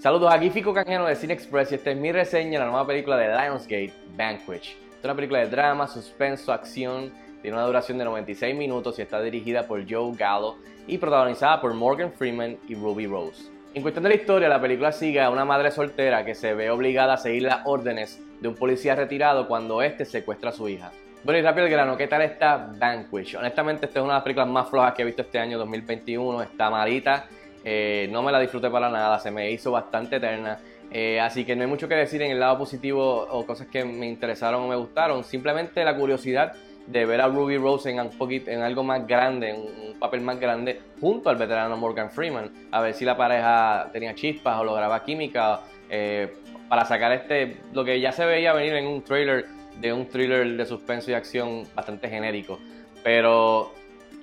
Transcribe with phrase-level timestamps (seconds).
[0.00, 2.86] Saludos, aquí Fico Canjeno de Cine Express y esta es mi reseña de la nueva
[2.86, 4.76] película de Lionsgate, Vanquish.
[4.96, 7.12] Es una película de drama, suspenso, acción,
[7.42, 10.54] tiene una duración de 96 minutos y está dirigida por Joe Gallo
[10.86, 13.50] y protagonizada por Morgan Freeman y Ruby Rose.
[13.74, 16.70] En cuestión de la historia, la película sigue a una madre soltera que se ve
[16.70, 20.92] obligada a seguir las órdenes de un policía retirado cuando éste secuestra a su hija.
[21.24, 23.34] Bueno, y rápido el grano, ¿qué tal está Vanquish?
[23.34, 26.42] Honestamente, esta es una de las películas más flojas que he visto este año 2021,
[26.42, 27.26] está malita
[27.70, 30.58] eh, no me la disfruté para nada, se me hizo bastante eterna.
[30.90, 33.84] Eh, así que no hay mucho que decir en el lado positivo o cosas que
[33.84, 35.22] me interesaron o me gustaron.
[35.22, 36.54] Simplemente la curiosidad
[36.86, 39.56] de ver a Ruby Rose en, un algo más grande, en
[39.90, 42.50] un papel más grande, junto al veterano Morgan Freeman.
[42.70, 45.60] A ver si la pareja tenía chispas o lograba química.
[45.90, 46.32] Eh,
[46.70, 49.44] para sacar este, lo que ya se veía venir en un trailer
[49.78, 52.58] de un thriller de suspenso y acción bastante genérico.
[53.04, 53.74] Pero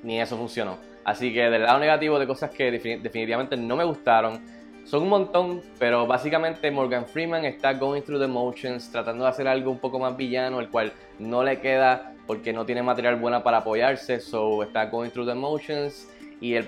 [0.01, 0.94] ni eso funcionó.
[1.05, 4.41] Así que del lado negativo de cosas que definitivamente no me gustaron,
[4.85, 9.47] son un montón, pero básicamente Morgan Freeman está going through the motions, tratando de hacer
[9.47, 13.43] algo un poco más villano, el cual no le queda porque no tiene material bueno
[13.43, 16.07] para apoyarse, so está going through the motions
[16.41, 16.67] y el,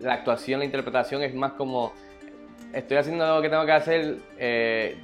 [0.00, 1.92] la actuación, la interpretación es más como
[2.72, 4.96] estoy haciendo lo que tengo que hacer, eh,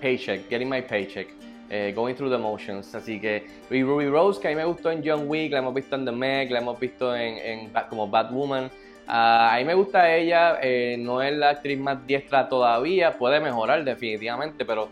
[0.00, 1.28] paycheck, getting my paycheck.
[1.72, 2.92] Eh, going Through the Motions.
[2.96, 5.94] Así que Ruby Rose, que a mí me gustó en John Wick, la hemos visto
[5.94, 8.64] en The Meg, la hemos visto en, en como Batwoman.
[8.66, 13.40] Uh, a mí me gusta ella, eh, no es la actriz más diestra todavía, puede
[13.40, 14.88] mejorar definitivamente, pero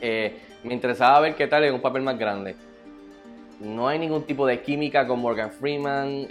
[0.00, 2.56] eh, me interesaba ver qué tal en un papel más grande.
[3.60, 6.26] No hay ningún tipo de química con Morgan Freeman,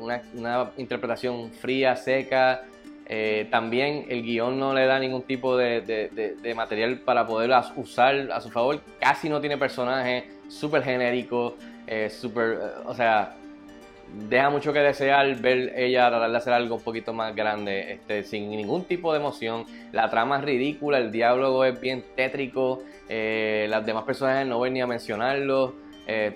[0.00, 2.64] una, una interpretación fría, seca,
[3.08, 8.40] eh, también el guion no le da ningún tipo de, material para poder usar a
[8.40, 8.80] su favor.
[8.98, 13.36] Casi no tiene personajes, súper genérico, eh, eh, o sea,
[14.28, 18.24] deja mucho que desear ver ella tratar de hacer algo un poquito más grande, este,
[18.24, 19.66] sin ningún tipo de emoción.
[19.92, 24.80] La trama es ridícula, el diálogo es bien tétrico, las demás personajes no ven ni
[24.80, 25.74] a mencionarlos,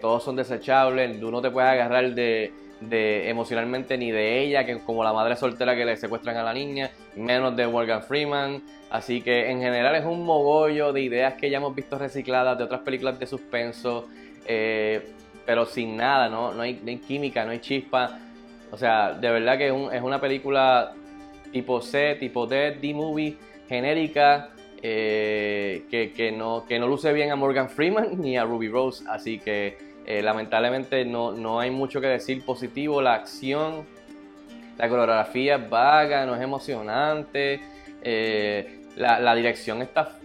[0.01, 4.79] todos son desechables, tú no te puedes agarrar de de emocionalmente ni de ella, que
[4.79, 8.63] como la madre soltera que le secuestran a la niña, menos de Morgan Freeman.
[8.91, 12.65] Así que en general es un mogollo de ideas que ya hemos visto recicladas de
[12.65, 14.09] otras películas de suspenso,
[14.47, 15.11] eh,
[15.47, 16.53] pero sin nada, ¿no?
[16.53, 16.75] No hay,
[17.07, 18.19] química, no hay chispa.
[18.71, 20.93] O sea, de verdad que es, una película
[21.53, 23.37] tipo C, tipo D, D-movie,
[23.69, 24.51] genérica,
[24.83, 29.05] eh, que, que, no, que no luce bien a Morgan Freeman ni a Ruby Rose.
[29.09, 33.01] Así que eh, lamentablemente no, no, hay mucho que decir positivo.
[33.03, 33.87] La acción,
[34.77, 37.61] la coreografía es vaga, no es emocionante.
[38.03, 40.19] Eh, la, dirección está,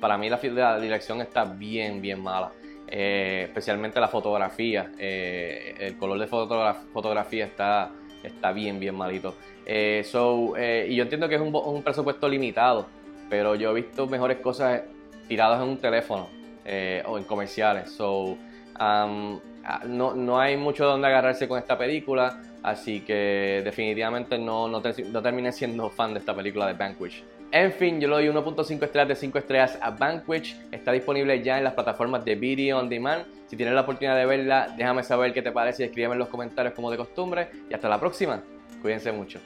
[0.00, 2.52] para mí la, dirección está bien, bien mala.
[2.90, 4.90] Eh, especialmente la fotografía.
[4.98, 7.90] el color de fotografía está,
[8.22, 9.34] está bien, bien malito.
[10.04, 12.86] so, y yo entiendo que es un, presupuesto limitado,
[13.28, 14.82] pero yo he visto mejores cosas
[15.28, 16.28] tiradas en un teléfono
[17.06, 17.92] o en comerciales.
[17.92, 18.38] So,
[18.78, 25.52] No, no, hay mucho donde agarrarse con esta película, así que definitivamente no, no, terminé
[25.52, 27.22] siendo fan de esta película de Vanquish.
[27.50, 30.56] En fin, yo le doy 1.5 estrellas de 5 estrellas a Vanquish.
[30.70, 33.24] Está disponible ya en las plataformas de Video On Demand.
[33.46, 36.28] Si tienes la oportunidad de verla, déjame saber qué te parece y escríbeme en los
[36.28, 37.48] comentarios como de costumbre.
[37.70, 38.42] Y hasta la próxima.
[38.82, 39.40] Cuídense mucho.